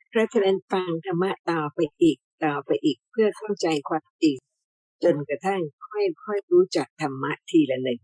[0.09, 4.37] เพราะฉะนั้นฟังธรรมะต่อไปอีกต่อไปอีกเพื่อเข้าใจความจริง
[5.03, 7.99] จนกระทั่งค่อยๆรู้จักธรรมะทีละหนึ่ง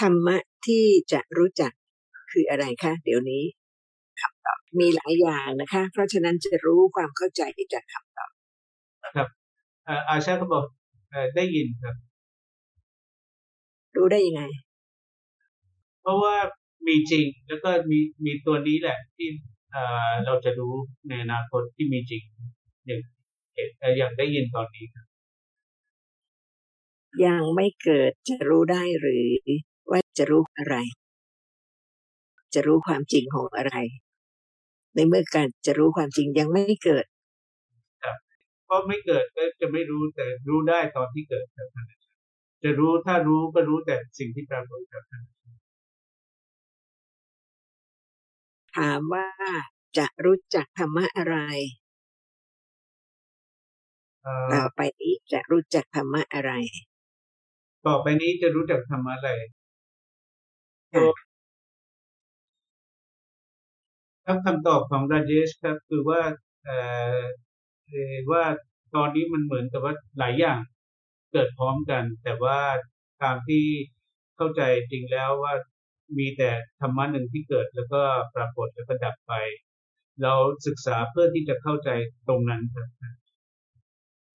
[0.00, 1.72] ธรรมะที่จะรู้จัก
[2.32, 3.44] คืออะไรคะเดี๋ยวนี้
[4.20, 7.42] คำตอบมีหลายอย่างนะคะ เพราะฉะนั้นจะรู้ความเข้าใจ
[7.74, 8.30] จากคำตอบ
[9.84, 10.64] เอ่ออาชาก็บอก
[11.10, 11.96] เอ่อได้ยินครับ
[13.96, 14.42] รู้ได้ยังไง
[16.06, 16.36] เพราะว่า
[16.86, 19.28] มีจริงแล้วก็มีมีตัวนี้แหละที่
[19.72, 20.74] เอ่อเราจะรู้
[21.08, 22.22] ในอนาคตที่มีจริง
[22.86, 23.00] อย่าง
[23.54, 25.06] เห็นเอ่ออย่างได้ยินตอนนี้ครับ
[27.24, 29.28] ยังไม่เกิดจะรู้ได้หรือ
[29.90, 30.76] ว่าจะรู้อะไร
[32.54, 33.74] จะรู้ความจริงของอะไร
[34.94, 37.04] ในเมื่อการจะรู้ความจริงยังไม่เกิด
[38.64, 42.14] เพราะไม่เกิดก็จะไม่รู้แต่รู้ได้ตอนที่เกิดครับท่านอาจารย์
[42.62, 45.22] จะรู้ถ้ารู้ก็รู้แต่สิ่งที่ปรากฏครับท่าน
[48.76, 49.26] ถามว่า
[49.98, 51.36] จะรู้จักธรรมะอะไร
[54.22, 56.50] เอ่อต่อไปนี้จะรู้จักธรรมะอะไร
[57.86, 59.28] ต่อไปนี้จะรู้จักทำอะไร
[60.92, 61.26] ค่ะ
[64.24, 66.22] ครับคำตอบของราเจชครับ คือว่า
[66.64, 66.76] เอ่
[67.20, 67.22] อ
[67.88, 68.44] เอ่อว่า
[68.94, 70.60] ตอนนี้มันเหมือนกับว่าหลายอย่าง
[71.32, 72.58] เกิดพร้อมกัน แต่ว่า
[73.22, 73.64] ตามที่
[74.36, 75.54] เข้าใจจริงแล้วว่า
[76.18, 78.02] มีแต่ธรรมะหนึ่งที่เกิดแล้วก็
[78.34, 79.32] ปรากฏแล้วก็ดับไป
[80.22, 80.34] เรา
[80.66, 81.90] ศึกษาเพื่อที่จะเข้าใจ
[82.28, 82.88] ตรงนั้นครับ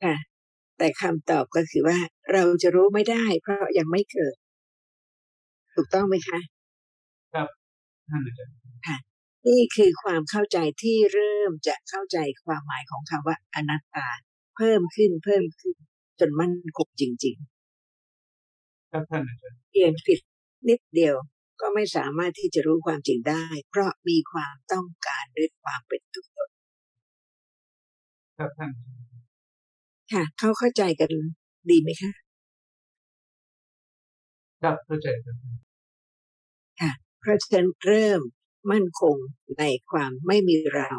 [0.04, 0.16] ค่ะ
[0.78, 1.98] แต่คำตอบก็คือว่า
[2.34, 4.36] เราจะรู้ไม่ได้ เพราะยังไม่เกิด
[5.76, 6.40] ถูกต้องไหมคะ
[7.34, 8.56] ท่านอาจารย์
[9.48, 14.08] นี่คือความเข้าใจที่เริ่มจะเข้าใจความหมายของคำว่าอนัตตา
[14.56, 15.76] เพิ่มขึ้นเพิ่มขึ้น
[16.20, 17.36] จนมั่นคงจริง
[18.92, 20.20] ครับท่านอาจารย์ๆเพียงผิด
[20.70, 21.16] นิดเดียว
[21.62, 26.50] ก็ไม่สามารถที่จะรู้ความจริงได้ เพราะมีความต้องการด้วยความเป็นตัวตน
[28.38, 29.21] ครับท่านอาจารย์
[30.13, 31.12] ค่ะ เขาเข้าใจกัน
[31.69, 32.12] ดีไหมคะ
[34.62, 35.36] ครับเข้าใจครับ
[37.19, 38.21] เพราะฉะนั้นเริ่ม
[38.71, 39.17] มั่นคง
[39.60, 40.91] ในความไม่มีเรา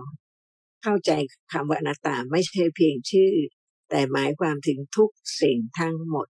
[0.82, 1.10] เข้าใจ
[1.52, 3.34] คำว่าอนัตตาไม่ใช่เพียงชื่อ
[3.90, 6.26] แต่หมายความถึงทุกสิ่งทั้งหมด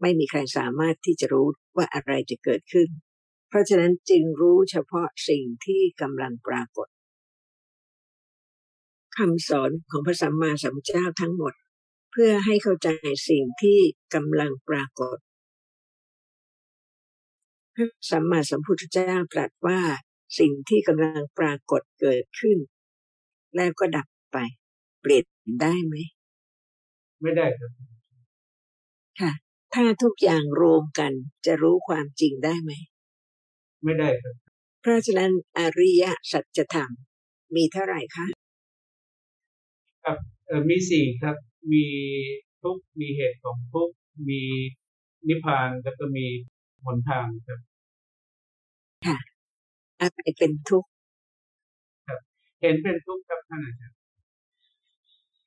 [0.00, 1.46] ไม่มีใครสามารถที่จะรู้
[1.76, 2.88] ว่าอะไรจะเกิดขึ้น
[3.48, 6.88] เพราะฉะนั้นจึงรู้เฉพาะสิ่งที่กำลังปรากฏ
[9.16, 11.54] คำสอนของพระสัมมาสัมพุทธเจ้าทั้งหมด
[12.12, 12.88] เพื่อให้เข้าใจ
[13.28, 13.78] สิ่งที่
[14.14, 15.18] กำลังปรากฏ
[17.74, 19.80] พระสัมมาสัมพุทธเจ้าตรัสว่า
[20.38, 22.58] สิ่งที่กำลังปรากฏเกิดขึ้น
[23.56, 24.38] แล้วก็ดับไป
[25.00, 25.26] เปลี่ยน
[25.62, 25.94] ได้ไหม
[27.22, 27.72] ไม่ได้ครับ
[29.20, 29.32] ค่ะ
[29.74, 31.12] ถ้าทุกอย่างรวมกัน
[31.46, 32.72] จะรู้ความจริงได้ไหม
[33.84, 34.34] ไม่ได้ครับ
[34.80, 36.90] เพราะฉะนั้นอริยสัจธรรม
[37.56, 38.26] มีเท่าไหร่คะ
[40.46, 41.36] เออมีสี่ครับ
[41.72, 41.84] มี
[42.62, 43.96] ทุกข์มีเหตุของทุกข์
[44.28, 44.40] มี
[45.28, 46.26] นิพพานแล้วก็มี
[46.84, 47.60] หนทางครับ
[50.00, 50.88] อะไรเป็นทุกข์
[52.60, 53.98] เห็นเป็นทุกข์ครับท่านอาจารย์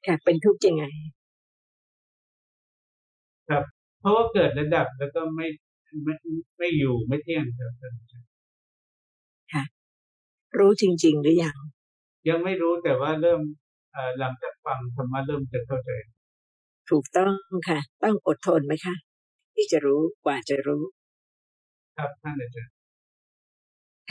[0.05, 0.83] ค่ะเป็นทุกข์ยังไง
[3.99, 5.47] เพราะว่าเกิดระดับแล้วก็ไม่
[6.03, 6.15] ไม่
[6.57, 8.27] ไม่อยู่ไม่เที่ยงครับท่านอาจารย์
[10.57, 11.57] รู้จริง ๆ หรือยัง
[12.29, 13.41] ยังไม่รู้แต่ว่าเริ่ม
[13.93, 15.91] เอ่อหลังจากฟังธรรมะเริ่มจะเข้าใจ
[16.89, 17.33] ถูกต้อง
[17.69, 18.95] ค่ะ ต้องอดทนไหมคะ
[19.55, 20.83] ที่จะรู้กว่าจะรู้
[21.97, 22.73] ครับท่านอาจารย์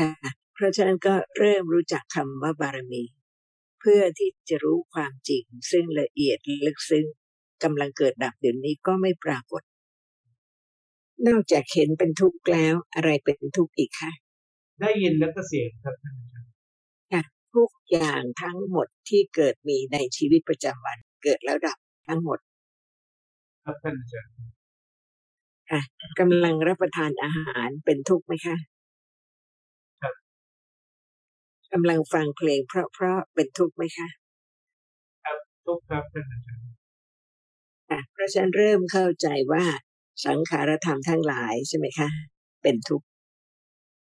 [0.01, 0.13] ค่ะ
[0.55, 3.03] เพราะฉะนั้นก็เริ่มรู้จักคำว่าบารมี
[3.81, 7.07] เพื่อที่จะรู้ความจริง ซึ่งละเอียดลึกซึ้ง
[7.65, 9.63] กำลังเกิดดับเดี๋ยวนี้ก็ไม่ปรากฏ
[11.27, 14.11] นอกจากเห็นเป็นทุกข์แล้ว อะไรเป็นทุกข์อีกคะ
[14.81, 16.51] ได้ยินแล้วก็เสียงครับท่านอาจารย์
[17.13, 17.23] ค่ะ
[17.55, 21.79] ทุกอย่างทั้งหมดที่เกิดมีในชีวิตประจำวัน เกิดแล้วดับ
[22.09, 22.39] ทั้งหมด
[23.65, 24.33] ครับท่านอาจารย์
[26.21, 28.57] กำลังรับประทานอาหารเป็นทุกข์ไหมคะ
[31.73, 34.09] กำลังฟังเพลงเพราะๆเป็นทุกข์ไหมคะ
[35.67, 36.67] ทุกข์ครับท่านอาจารย์
[37.91, 39.65] ค่ะเพราะฉะนั้นเริ่มเข้าใจว่า
[40.27, 42.09] สังขารธรรมทั้งหลายใช่ไหมคะ
[42.63, 43.07] เป็นทุกข์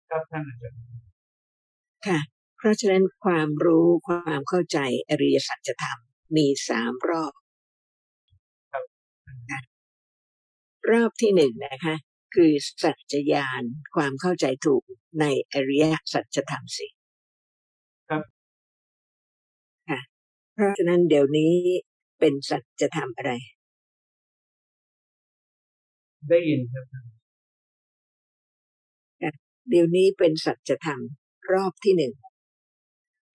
[0.09, 0.79] ครับท่านอาจารย์
[2.07, 2.19] ค่ะ
[2.57, 5.99] เพราะฉะนั้นความรู้ความเข้าใจอริยสัจธรรม
[6.35, 7.33] มีสามรอบ
[9.51, 9.61] ค่ะ
[10.91, 11.95] รอบที่หนึ่งนะคะ
[12.35, 12.51] คือ
[12.83, 13.63] สัจจญาณ
[13.95, 14.83] ความเข้าใจถูก
[15.19, 16.91] ในอริยสัจธรรมสี่
[18.09, 18.23] ครับ
[19.89, 19.99] ค่ะ
[20.53, 21.53] เพราะฉะนั้นเดี๋ยวนี้
[22.19, 23.33] เป็นสัจธรรมอะไร
[26.29, 27.05] ได้ยินครับท่าน
[29.69, 30.99] เดี๋ยวนี้เป็นสัจธรรม
[31.51, 32.13] รอบที่หนึ่ง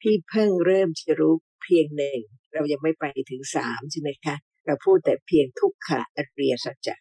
[0.03, 2.19] ที่เพิ่งเริ่มจะรู้เพียงหนึ่ง
[2.55, 6.97] เรายังไม่ไปถึงสามใช่ไหมคะเราพูดแต่เพียงทุกขะอริยสัจจะ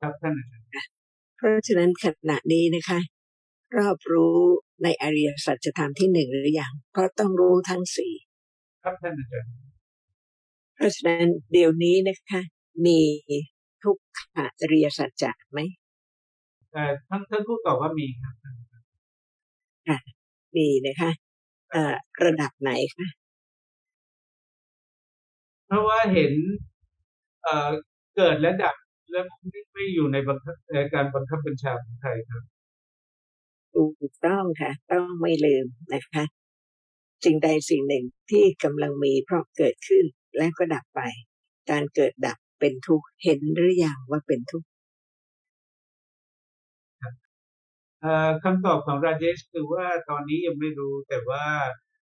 [0.00, 0.92] ครับท่านอาจารย์
[1.36, 3.00] เพราะฉะนั้นขณะนี้นะคะ
[3.78, 4.36] รอบรู้
[4.82, 8.12] ในอริยสัจธรรมที่หนึ่งหรือยังเพราะต้องรู้ทั้งสี่
[8.82, 9.71] ครับท่านอาจารย์เพ
[10.82, 12.40] ราะฉะนั้นเดี๋ยวนี้นะคะ
[12.86, 13.00] มี
[13.82, 15.58] ทุกขะอริยสัจจะไหม
[16.72, 18.86] เอ่อท่านท่านผู้ตอบว่ามีครับท่านอาจารย์
[20.56, 21.10] มีนะคะ
[21.72, 23.06] เอ่อระดับไหนคะ
[25.66, 26.32] เพราะว่าเห็น
[27.42, 27.70] เอ่อ
[28.16, 28.76] เกิดและดับ
[29.10, 32.42] และไม่ไม่อยู่ในบังคับเอ่อการบังคับบัญชาของใครครับ
[33.74, 36.24] ถูกต้องค่ะ ต้องไม่ลืมนะคะ
[37.24, 40.04] สิ่งใดสิ่งหนึ่งที่กำลังมีเพราะเกิดขึ้น
[40.36, 41.00] และก็ดับไป
[41.70, 44.68] การเกิดดับเป็นทุกข์เห็นหรือยังว่าเป็นทุกข์
[48.42, 51.44] คำตอบของราเจชคือว่าตอนนี้ยังไม่รู้แต่ว่า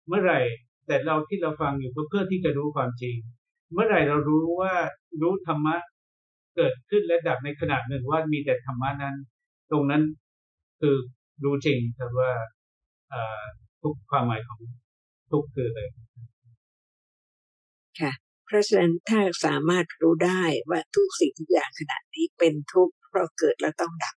[0.07, 0.39] เมื่อไหร่
[0.87, 3.15] แต่เราที่เราฟังอยู่ก็เพื่อที่จะรู้ความจริง
[3.73, 4.73] เมื่อไหร่เรารู้ว่า
[5.21, 5.75] รู้ธรรมะ
[6.55, 9.15] เกิดขึ้นและดับในขณะหนึ่งว่ามีแต่ธรรมะนั้น
[9.71, 10.03] ตรงนั้น
[10.79, 10.95] คือ
[11.43, 12.31] รู้จริงครับว่า
[13.81, 14.59] ทุกความหมายของ
[15.31, 15.81] ทุกคืออะไร
[18.01, 18.11] ค่ะ
[18.45, 24.15] เพราะฉะนั้นถ้าสามารถรู้ได้ว่าทุกสิ่งทุกอย่างขณะนี้เป็นทุกข์เพราะเกิดแล้วต้องดับ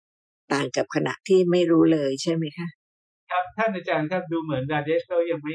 [0.54, 2.68] ต่างกับขณะที่ไม่รู้เลยใช่ไหมคะ
[3.30, 5.54] ครับท่านอาจารย์ครับดูเหมือนราเจชเขายังไม่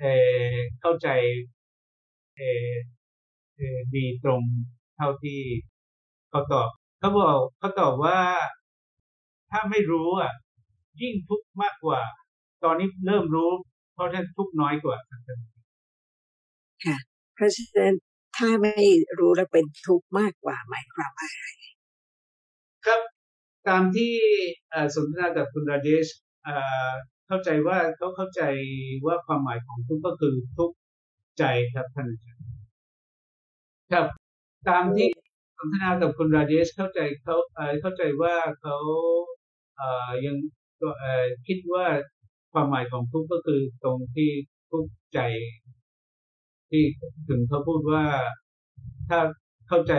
[0.00, 0.14] เอ่
[0.52, 1.08] อเข้าใจ
[2.36, 2.72] เอ่อ
[3.56, 4.42] เอ่อดีตรง
[4.96, 5.40] เท่าที่
[6.30, 8.18] เขาตอบเขาบอกเขาตอบว่า
[9.50, 10.32] ถ้าไม่รู้อะ
[11.00, 12.00] ยิ่งทุกข์มากกว่า
[12.64, 13.50] ตอนนี้เริ่มรู้
[13.92, 15.38] เพราะฉะนั้นทุกข์น้อยกว่าครับ
[16.84, 17.94] ค่ะ เพราะฉะนั้น
[18.36, 18.84] ถ้าไม่
[19.18, 21.28] รู้แล้วเป็นทุกข์มากกว่าหมายความว่า
[22.86, 23.00] ครับ
[23.68, 24.14] ตามที่
[24.94, 26.06] สนทนากับคุณราเจช
[27.26, 28.42] เข้าใจว่าเขาเข้าใจ
[29.06, 30.76] ว่าความหมายของทุกข์ก็คือทุกข์
[31.38, 31.44] ใจ
[31.74, 32.44] ครับท่านอาจารย์
[33.92, 34.06] ครับ
[34.68, 35.08] ตามที่
[35.56, 37.36] สนทนากับคุณราเจชเข้าใจเขา
[37.82, 38.76] เข้าใจว่าเขา
[39.76, 39.82] เอ
[40.26, 40.36] ยัง
[41.46, 41.86] คิดว่า
[42.52, 44.30] ความหมายของทุกข์ก็คือตรงที่
[44.70, 45.20] ทุกข์ใจ
[46.74, 46.86] ที่
[47.28, 48.04] ถึงเขาพูดว่า
[49.08, 49.18] ถ้า
[49.68, 49.94] เข้าใจ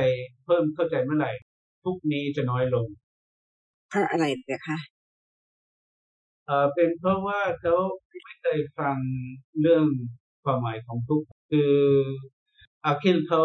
[0.46, 1.32] เพิ่มเข้าใจเมื่อไหร่
[1.84, 2.86] ทุกข์นี้จะน้อยลง
[3.90, 4.78] เพราะอะไรนะคะ
[6.46, 7.76] เอ่อเป็นเพราะว่าเขา
[8.24, 8.98] ไม่เคยฟัง
[9.62, 9.86] เรื่อง
[10.44, 11.74] ความหมายของทุกข์คือ
[12.86, 13.44] อาคิลเขา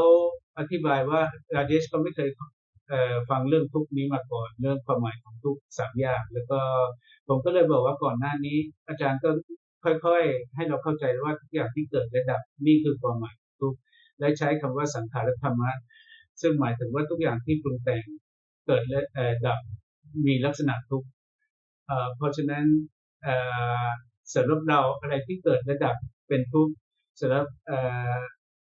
[0.58, 1.20] อธิบายว่า
[1.54, 2.28] ราเจชเขาไม่เคย
[2.88, 6.60] เอ่อฟังเรื่องทุกข์นี้มาก่อน เรื่องความหมายของทุกข์สามอย่างแล้วก็
[7.28, 9.30] ผมก็เลยบอกว่าก่อนหน้านี้ อาจารย์ก็
[9.84, 13.74] ค่อยๆ ให้เราเข้าใจว่าทุกอย่างที่เกิดและดับนี่คือความหมายทุก
[14.18, 15.70] และใช้คำว่าสังขารธรรมะ
[16.40, 18.04] ซึ่งหมายถึงว่าทุกอย่างที่ปรุงแต่ง
[18.66, 19.58] เกิดและเอ่อดับ
[20.26, 21.04] มีลักษณะทุก
[21.86, 22.64] เอ่อเพราะฉะนั้น
[23.22, 23.34] เอ่
[23.84, 23.86] อ
[24.34, 25.96] สำหรับเราอะไรที่เกิดระดับ
[26.28, 26.72] เป็นทุกข์
[27.20, 27.78] สำหรับเอ่
[28.16, 28.18] อ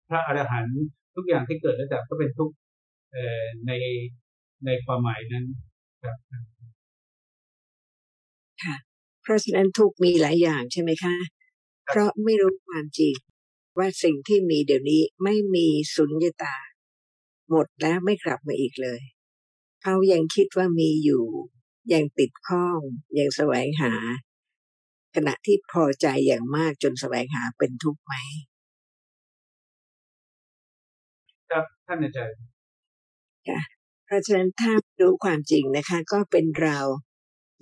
[0.08, 0.82] พระอรหันต์
[1.14, 2.54] ทุกอย่างที่เกิดระดับก็เป็นทุกข์
[3.12, 3.72] เอ่อใน
[4.66, 5.44] ในความหมายนั้น
[6.02, 6.16] ครับ
[8.62, 8.87] ค่ะ
[9.28, 11.16] ราะฉะนั้นทุกข์มีหลายอย่างใช่ไหมคะ
[11.86, 13.16] เพราะไม่รู้ความจริง
[13.78, 16.56] ว่าสิ่งที่มีเดี๋ยวนี้ไม่มีสุญญตา
[17.50, 19.00] หมดแล้วไม่กลับมาอีกเลย
[19.82, 21.24] เขายังคิดว่ามีอยู่
[21.92, 22.78] ยังติดข้อง
[23.18, 23.92] ยังแสวงหา
[25.14, 28.14] ขณะที่พอใจอย่างมากจนแสวงหาเป็นทุกข์ไหม
[31.50, 32.40] ครับท่านอาจารย์
[34.04, 36.78] เพราะฉะนั้นถ้ารู้ความจริงนะคะ ก็เป็นเรา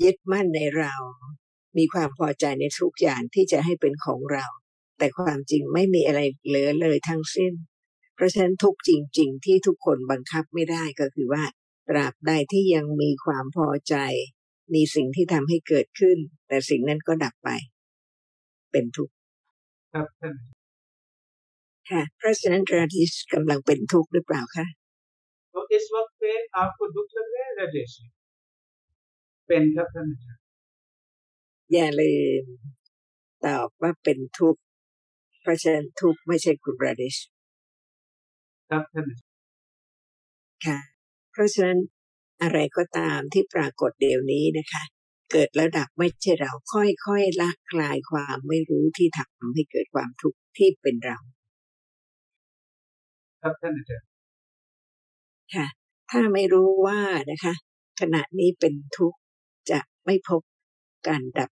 [0.03, 0.95] ยึดมั่นในเรา
[1.78, 4.46] มีความพอใจในทุกอย่างที่จะให้เป็นของเรา
[4.98, 7.54] แต่ความจริงไม่มีอะไรเหลือเลยทั้งสิ้น
[8.16, 11.44] เพราะฉะนั้นทุกข์จริง ๆ ที่ทุกคนบังคับไม่ได้ก็คือว่า
[11.90, 13.96] ตราบใดที่ยังมีความพอใจ
[14.74, 16.18] มีสิ่งที่ทำให้เกิดขึ้น
[16.48, 17.50] แต่สิ่งนั้นก็ดับไป
[18.72, 19.14] เป็นทุกข์
[19.94, 20.36] ครับท่าน
[21.90, 24.66] ค่ะ เพราะฉะนั้นราทิชกำลังเป็นทุกข์หรือเปล่าคะ
[25.54, 27.94] तो इस वक्त पे आपको दुख लग रहा है राजेश
[29.48, 30.08] เป็นครับท่าน
[31.67, 32.45] อาจารย์อย่าลืม
[33.45, 34.61] ตอบว่าเป็นทุกข์
[35.41, 37.17] เพราะฉะนั้นทุกข์ไม่ใช่คุณราดิช
[38.69, 39.25] ครับท่านอาจารย์
[40.67, 40.79] ค่ะ
[41.33, 41.79] เพราะฉะนั้น
[42.43, 44.83] อะไรก็ตามที่ปรากฏเดี๋ยวนี้นะคะ
[45.33, 51.19] เกิดแล้วดับไม่ใช่เราค่อยๆละคลายความไม่รู้ที่ทำให้เกิดความทุกข์ที่เป็นเรา
[53.43, 54.09] ครับท่านอาจารย์
[55.55, 55.67] ค่ะ
[56.11, 57.01] ถ้าไม่รู้ว่า
[57.31, 57.55] นะคะ
[58.01, 59.19] ขณะนี้เป็นทุกข์
[59.71, 60.43] จะไม่พบ
[61.09, 61.56] การดับทุกข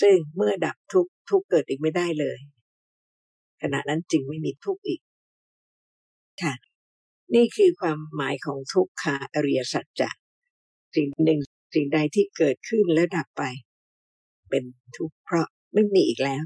[0.00, 2.38] ซึ่งเมื่อดับทุกทุกเกิดอีกไม่ได้เลย
[3.62, 5.00] ขณะนั้นจึงไม่มีทุกข์อีก
[6.42, 6.54] ค่ะ
[7.34, 10.10] นี่คือความหมายของทุกขาอริยสัจจะ
[10.96, 11.40] สิ่งหนึ่ง
[11.74, 13.42] สิ่งใดที่เกิดขึ้นแล้วดับไป
[14.50, 14.64] เป็น
[14.96, 16.42] ทุกข์เพราะไม่มีอีกแล้ว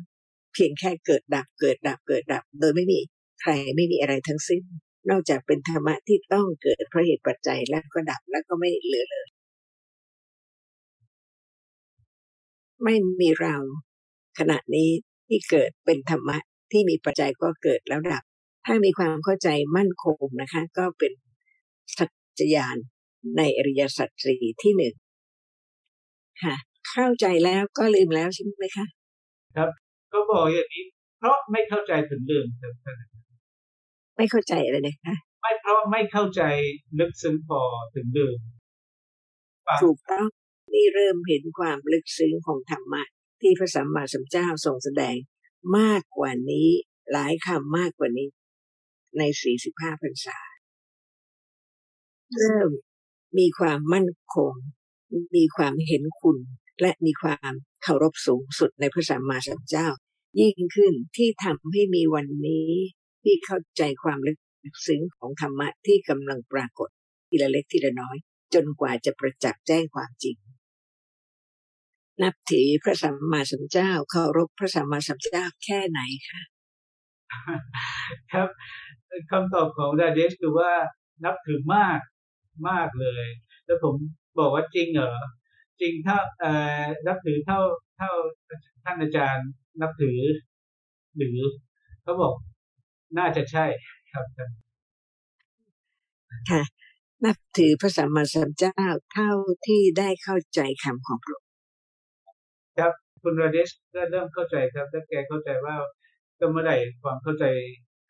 [0.53, 2.99] เพียงแค่เกิดดับเกิดดับเกิดดับ โดยไม่มี
[3.41, 4.63] ใครไม่มีอะไรทั้งสิ้น
[5.11, 9.29] นอกจากเป็นธรรมะที่ต้องเกิดเพราะเหตุปัจจัยแล้วก็ดับแล้วก็ไม่เหลือเลย
[12.85, 13.57] ไม่มีเรา
[14.39, 14.91] ขณะนี้
[15.29, 16.39] ที่เกิดเป็นธรรมะ
[16.73, 18.25] ที่มีปัจจัยก็เกิดแล้วดับ
[18.67, 21.13] ถ้ามีความเข้าใจมั่นคงนะคะ ก็เป็น
[21.97, 22.77] สัจจญาณ
[23.37, 24.95] ในอริยสัจสี่ที่หนึ่ง
[26.43, 26.55] ค่ะ
[26.91, 28.87] เข้าใจแล้วก็ลืมแล้วใช่ไหมคะ
[30.13, 30.85] ก็บอกอย่างนี้
[31.19, 33.37] เพราะไม่เข้าใจถึงลืมครับท่านอาจารย์
[34.17, 36.43] ไม่เข้าใจอะไรนะคะไม่เพราะไม่เข้าใจ
[36.99, 37.61] ลึกซึ้งพอ
[37.95, 38.39] ถึงดื่ม
[39.67, 40.27] ฟังถูกต้อง
[40.73, 43.03] นี่เริ่มเห็นความลึกซึ้งของธรรมะ
[43.41, 45.17] ที่พระสัมมาสัมพุทธเจ้าทรงแสดง
[45.79, 46.69] มากกว่านี้
[47.13, 48.29] หลายคำมากกว่านี้
[49.19, 50.39] ในสี่สิบห้าพรรษา
[52.39, 52.71] เริ่ม
[53.39, 54.55] มีความมั่นคง
[55.37, 56.39] มีความเห็นคุณ
[56.81, 59.89] และมีความเคารพสูงสุดในพระสัมมาสัมพุทธเจ้า
[60.41, 62.71] ยิ่งขึ้นที่ทำให้มีวันนี้
[63.23, 66.89] ที่เข้าใจความลึกซึ้งของธรรมะที่กำลังปรากฏ
[67.29, 68.17] ทีละเล็กทีละน้อย
[68.55, 70.37] จนกว่าจะประจักษ์แจ้งความจริง
[72.23, 76.43] นับถือพระสัมมาสัมพุทธเจ้าเคารพพระสัมมาสัมพุทธเจ้าแค่ไหนคะ
[78.33, 78.49] ครับ
[79.31, 80.73] คำตอบของดาเดชคือว่า
[81.25, 81.99] นับถือมาก
[82.69, 83.25] มากเลย
[83.67, 83.95] แล้วผม
[84.39, 85.15] บอกว่าจริงเหรอ
[85.81, 87.61] จริงเท่าเอ่อนับถือเท่า
[87.97, 88.11] เท่า
[88.85, 89.49] ท่านอาจารย์
[89.81, 90.19] นับถือ
[91.17, 91.39] หรือ
[92.03, 92.35] เขาบอก
[93.19, 93.65] น่าจะใช่
[94.13, 94.51] ครับครับ
[96.51, 96.63] ค่ะ
[97.25, 99.31] นับถือพระสัมมาสัมพุทธเจ้าเท่า
[99.67, 101.52] ที่ได้เข้าใจคำของพระองค์
[102.79, 105.75] ครับคุณราเดชก็เริ่มเข้าใจครับถ้าแกเข้าใจว่า
[106.39, 107.45] ก็เมื่อไหร่ความเข้าใจ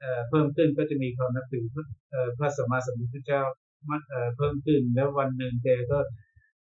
[0.00, 3.42] เอ่อเพิ่มขึ้นก็จะมีความนับถือพระเอ่อพระสัมมาสัมพุทธเจ้า
[4.08, 5.98] เอ่อเพิ่มขึ้นแล้ววันหนึ่งแกก็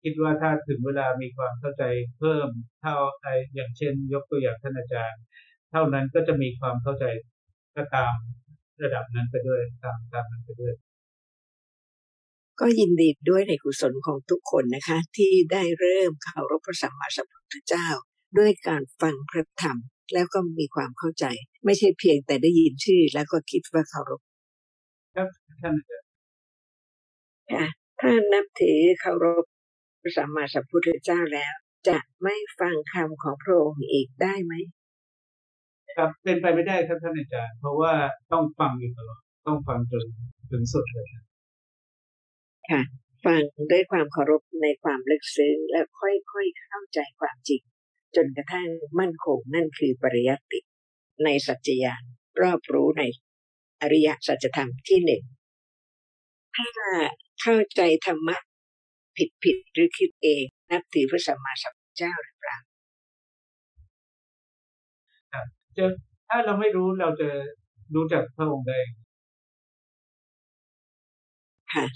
[0.03, 1.85] คิดว่าถ้าถึงเวลามีความเข้าใจ
[2.19, 2.49] เพิ่ม
[2.81, 5.23] เท่าไออย่างเช่น ยกตัวอย่างท่านอาจารย์
[5.71, 7.05] เท่านั้นก็จะมีความเข้าใจ
[7.77, 8.15] ก็ตาม
[8.83, 10.75] ระดับนั้นไปด้วยตามตามนั้นไปด้วย
[12.61, 17.89] ก็ยินดีด้วยในกุศลของทุกคนนะคะ ที่ได้เริ่มเคารพพระสัมมาสัมพุทธเจ้า
[18.39, 19.79] ด้วยการฟังพระธรรม
[20.15, 21.27] แล้วก็มีความเข้าใจ
[21.65, 24.21] ไม่ใช่เพียงแต่ได้ยินชื่อแล้วก็คิดว่าเคารพ
[25.17, 25.29] ครับ
[25.63, 26.07] ท่านอาจารย์
[27.53, 27.67] ค่ะ
[28.01, 29.45] ถ้านับถือเคารพ
[30.03, 31.55] พระสัมมาสัมพุทธเจ้าแล้ว
[31.89, 34.55] จะไม่ฟังคำของพระองค์อีกได้ไหม
[35.97, 37.93] ครับเป็นไปไม่ได้ครับท่านอาจารย์ เพราะว่า
[38.33, 40.05] ต้องฟังอยู่ตลอดต้องฟังจน
[40.51, 42.83] ถึงสุดเลยค่ะ
[43.25, 47.63] ฟังด้วยความเคารพในความลึกซึ้งและค่อยๆเข้าใจความจริง
[48.17, 48.69] จนกระทั่ง
[49.01, 50.61] มั่นคงนั่นคือปริยัติ
[51.25, 52.03] ในสัจจญาณ
[52.43, 53.03] รอบรู้ใน
[53.83, 55.23] อริยสัจธรรมที่หนึ่ง
[56.57, 56.69] ถ้า
[57.43, 58.37] เข้าใจธรรมะ
[59.17, 62.59] ผิดผิดๆหรือคิดเองนับถือพระสัมมาสัมพุทธเจ้าหรือเปล่า
[65.77, 65.87] จะ
[66.29, 67.29] ถ้าเราไม่รู้เราจะ
[67.95, 68.79] รู้จักพระองค์ได้
[71.75, 71.87] ค่ะ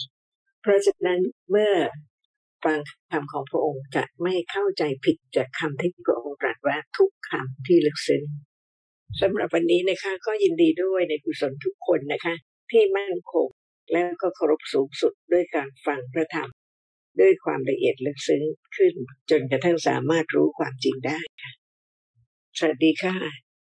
[0.67, 1.73] เพราะฉะนั้นเมื่อ
[2.65, 2.79] ฟัง
[3.13, 8.25] คำของพระองค์จะไม่เข้าใจผิดจากคำที่พระองค์ตรัสว่าทุกคำที่ลึกซึ้ง
[9.21, 12.35] สำหรับวันนี้นะคะ ก็ยินดีด้วยในกุศลทุกคนนะคะ
[12.71, 13.49] ที่มั่นคง
[13.93, 16.51] แล้วก็เคารพสูงสุดด้วยการฟังพระธรรม
[17.21, 18.43] ด้วยความละเอียดลึกซึ้ง
[18.77, 18.95] ขึ้น
[19.31, 21.53] จนกระทั่งสามารถรู้ความจริงได้ค่ะ
[22.59, 23.45] สวัสดีค่ะ